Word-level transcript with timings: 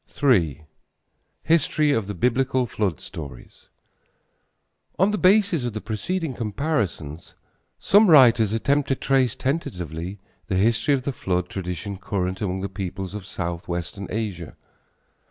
III. 0.23 0.65
HISTORY 1.43 1.91
OF 1.91 2.07
THE 2.07 2.15
BIBLICAL 2.15 2.65
FLOOD 2.65 2.99
STORIES. 2.99 3.69
On 4.97 5.11
the 5.11 5.17
basis 5.19 5.63
of 5.63 5.73
the 5.73 5.79
preceding 5.79 6.33
comparisons 6.33 7.35
some 7.77 8.09
writers 8.09 8.51
attempt 8.51 8.87
to 8.87 8.95
trace 8.95 9.35
tentatively 9.35 10.17
the 10.47 10.55
history 10.57 10.95
of 10.95 11.03
the 11.03 11.13
flood 11.13 11.49
tradition 11.49 11.97
current 11.97 12.41
among 12.41 12.61
the 12.61 12.67
peoples 12.67 13.13
of 13.13 13.27
southwestern 13.27 14.07
Asia. 14.09 14.55